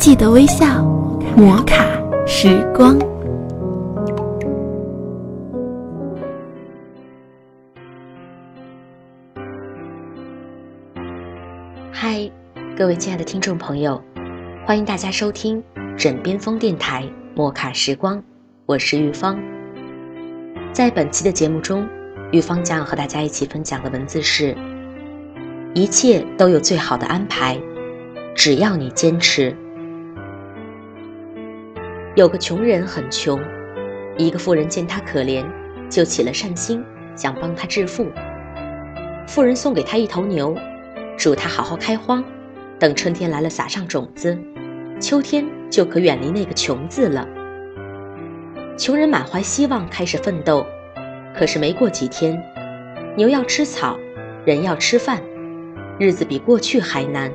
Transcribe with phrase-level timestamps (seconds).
[0.00, 0.82] 记得微笑，
[1.36, 1.84] 摩卡
[2.26, 2.98] 时光。
[11.92, 12.30] 嗨，
[12.74, 14.02] 各位亲爱的听众朋友，
[14.64, 15.62] 欢迎大家收听
[15.98, 18.22] 枕边风电台摩卡时光，
[18.64, 19.38] 我是玉芳。
[20.72, 21.86] 在本期的节目中，
[22.32, 24.56] 玉芳将要和大家一起分享的文字是：
[25.74, 27.60] 一切都有最好的安排，
[28.34, 29.54] 只要你坚持。
[32.20, 33.40] 有个穷人很穷，
[34.18, 35.42] 一个富人见他可怜，
[35.88, 36.84] 就起了善心，
[37.16, 38.08] 想帮他致富。
[39.26, 40.54] 富人送给他一头牛。
[41.16, 42.22] 祝他好好开荒，
[42.78, 44.38] 等春天来了撒上种子，
[45.00, 47.26] 秋天就可远离那个穷字了。
[48.76, 50.66] 穷人满怀希望开始奋斗，
[51.34, 52.38] 可是没过几天，
[53.16, 53.98] 牛要吃草，
[54.44, 55.22] 人要吃饭，
[55.98, 57.32] 日子比过去还难。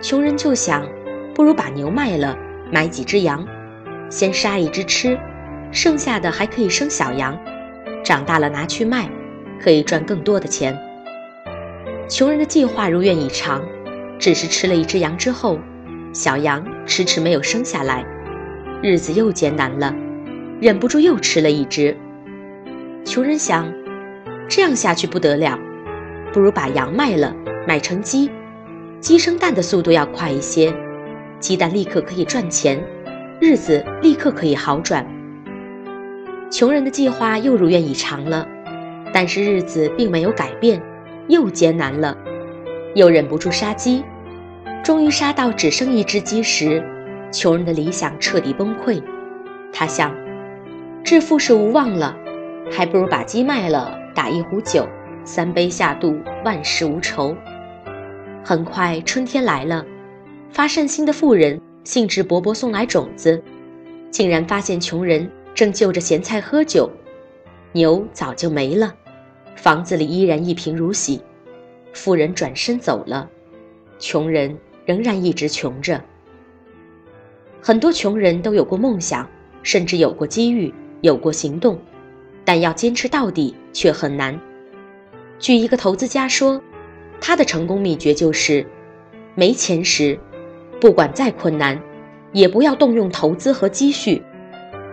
[0.00, 0.86] 穷人就想，
[1.34, 2.38] 不如把牛卖了，
[2.72, 3.44] 买几只羊，
[4.08, 5.18] 先杀一只吃，
[5.72, 7.36] 剩下的还可以生小羊，
[8.04, 9.10] 长大了拿去卖，
[9.60, 10.78] 可以赚更多的钱。
[12.08, 13.62] 穷人的计划如愿以偿，
[14.18, 15.58] 只是吃了一只羊之后，
[16.12, 18.04] 小羊迟迟没有生下来，
[18.82, 19.94] 日子又艰难了，
[20.60, 21.96] 忍不住又吃了一只。
[23.04, 23.72] 穷人想，
[24.48, 25.58] 这样下去不得了，
[26.32, 27.34] 不如把羊卖了，
[27.66, 28.30] 买成鸡，
[29.00, 30.72] 鸡生蛋的速度要快一些，
[31.40, 32.80] 鸡蛋立刻可以赚钱，
[33.40, 35.04] 日子立刻可以好转。
[36.50, 38.46] 穷人的计划又如愿以偿了，
[39.12, 40.80] 但是日子并没有改变。
[41.28, 42.16] 又艰难了，
[42.96, 44.02] 又忍不住杀鸡，
[44.82, 46.84] 终于杀到只剩一只鸡时，
[47.32, 49.00] 穷人的理想彻底崩溃。
[49.72, 50.12] 他想，
[51.04, 52.16] 致富是无望了，
[52.68, 54.88] 还不如把鸡卖了，打一壶酒，
[55.22, 57.36] 三杯下肚，万事无愁。
[58.44, 59.84] 很快春天来了，
[60.52, 63.40] 发善心的富人兴致勃勃送来种子，
[64.10, 66.90] 竟然发现穷人正就着咸菜喝酒，
[67.72, 68.94] 牛早就没了。
[69.54, 71.20] 房子里依然一贫如洗，
[71.92, 73.28] 富人转身走了，
[73.98, 76.02] 穷人仍然一直穷着。
[77.62, 79.28] 很多穷人都有过梦想，
[79.62, 81.78] 甚至有过机遇，有过行动，
[82.44, 84.38] 但要坚持到底却很难。
[85.38, 86.60] 据一个投资家说，
[87.20, 88.66] 他的成功秘诀就是：
[89.34, 90.18] 没钱时，
[90.80, 91.78] 不管再困难，
[92.32, 94.22] 也不要动用投资和积蓄，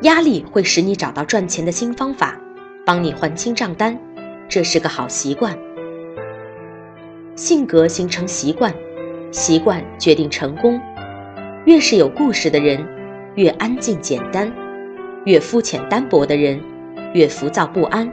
[0.00, 2.40] 压力会使你找到赚钱的新方法，
[2.86, 3.98] 帮你还清账单。
[4.48, 5.54] 这是个好习惯。
[7.36, 8.72] 性格形成习惯，
[9.30, 10.80] 习惯决定成功。
[11.66, 12.86] 越是有故事的人，
[13.34, 14.50] 越安静简单；
[15.26, 16.58] 越肤浅单薄的人，
[17.12, 18.10] 越浮躁不安。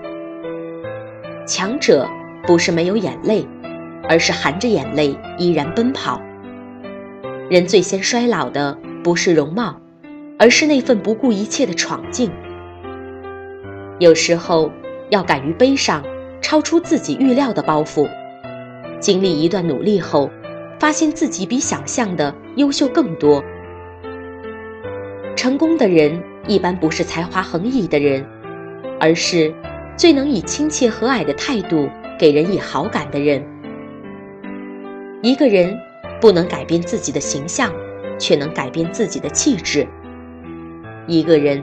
[1.45, 2.05] 强者
[2.45, 3.47] 不是没有眼泪，
[4.09, 6.21] 而是含着眼泪依然奔跑。
[7.51, 9.75] 人最先衰老的不是容貌，
[10.39, 12.31] 而是那份不顾一切的闯劲。
[13.99, 14.71] 有时候
[15.09, 16.01] 要敢于背上。
[16.41, 18.09] 超出自己预料的包袱，
[18.99, 20.29] 经历一段努力后，
[20.79, 23.43] 发现自己比想象的优秀更多。
[25.35, 28.25] 成功的人一般不是才华横溢的人，
[28.99, 29.53] 而是
[29.95, 31.87] 最能以亲切和蔼的态度
[32.17, 33.45] 给人以好感的人。
[35.21, 35.77] 一个人
[36.21, 37.73] 不能改变自己的形象，
[38.19, 39.87] 却能改变自己的气质；
[41.07, 41.61] 一个人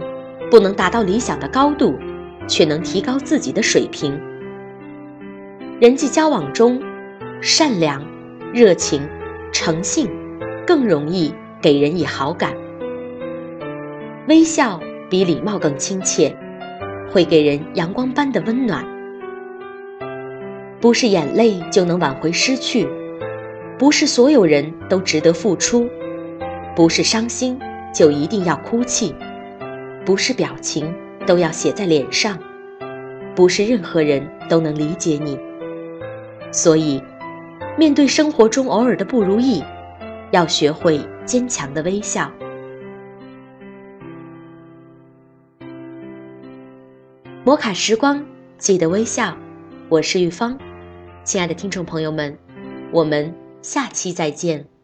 [0.50, 1.96] 不能达到理想的高度，
[2.48, 4.20] 却能提高自己的水平。
[5.80, 6.82] 人际交往中，
[7.40, 8.04] 善良、
[8.52, 9.08] 热情、
[9.52, 10.10] 诚信
[10.66, 11.32] 更容易
[11.62, 12.52] 给人以好感。
[14.26, 16.36] 微笑比礼貌更亲切，
[17.12, 18.84] 会给人阳光般的温暖。
[20.80, 22.88] 不是眼泪就能挽回失去，
[23.78, 25.88] 不是所有人都值得付出，
[26.74, 27.56] 不是伤心
[27.94, 29.14] 就一定要哭泣，
[30.04, 30.92] 不是表情
[31.24, 32.36] 都要写在脸上，
[33.36, 35.38] 不是任何人都能理解你。
[36.50, 37.00] 所以，
[37.76, 39.62] 面对生活中偶尔的不如意，
[40.32, 42.32] 要学会坚强的微笑。
[47.44, 48.26] 摩卡时光，
[48.58, 49.36] 记得微笑。
[49.88, 50.58] 我是玉芳，
[51.22, 52.36] 亲爱的听众朋友们，
[52.90, 53.32] 我们
[53.62, 54.77] 下期再见。